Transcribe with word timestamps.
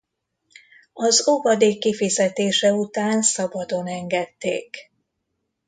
Az 0.93 1.27
óvadék 1.27 1.79
kifizetése 1.79 2.73
után 2.73 3.21
szabadon 3.21 3.87
engedték. 3.87 4.91